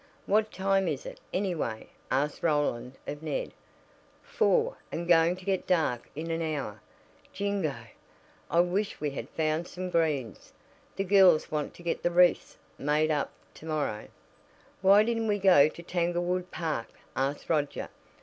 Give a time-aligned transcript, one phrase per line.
[0.25, 3.53] "What time is it, anyway?" asked Roland of Ned.
[4.23, 6.81] "Four, and going to get dark in an hour.
[7.33, 7.75] Jingo!
[8.49, 10.53] I wish we had found some greens.
[10.95, 14.07] The girls want to get the wreaths made up to morrow."
[14.81, 17.89] "Why didn't we go to Tanglewood Park?" asked Roger.